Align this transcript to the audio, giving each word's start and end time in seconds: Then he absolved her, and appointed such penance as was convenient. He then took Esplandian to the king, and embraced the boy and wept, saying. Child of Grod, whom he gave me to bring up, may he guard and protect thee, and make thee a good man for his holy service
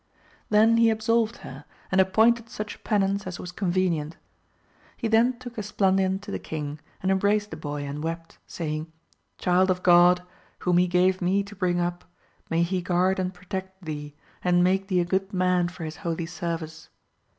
Then 0.49 0.77
he 0.77 0.89
absolved 0.89 1.37
her, 1.45 1.63
and 1.91 2.01
appointed 2.01 2.49
such 2.49 2.83
penance 2.83 3.27
as 3.27 3.37
was 3.37 3.51
convenient. 3.51 4.17
He 4.97 5.07
then 5.07 5.37
took 5.37 5.59
Esplandian 5.59 6.17
to 6.21 6.31
the 6.31 6.39
king, 6.39 6.79
and 7.03 7.11
embraced 7.11 7.51
the 7.51 7.55
boy 7.55 7.83
and 7.83 8.03
wept, 8.03 8.39
saying. 8.47 8.91
Child 9.37 9.69
of 9.69 9.83
Grod, 9.83 10.23
whom 10.57 10.79
he 10.79 10.87
gave 10.87 11.21
me 11.21 11.43
to 11.43 11.55
bring 11.55 11.79
up, 11.79 12.03
may 12.49 12.63
he 12.63 12.81
guard 12.81 13.19
and 13.19 13.31
protect 13.31 13.85
thee, 13.85 14.15
and 14.43 14.63
make 14.63 14.87
thee 14.87 15.01
a 15.01 15.05
good 15.05 15.33
man 15.35 15.67
for 15.67 15.83
his 15.83 15.97
holy 15.97 16.25
service 16.25 16.89